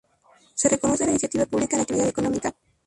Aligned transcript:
Se 0.55 0.67
reconoce 0.67 1.03
la 1.03 1.11
iniciativa 1.11 1.45
pública 1.45 1.75
en 1.75 1.77
la 1.77 1.81
actividad 1.83 2.07
económica. 2.09 2.55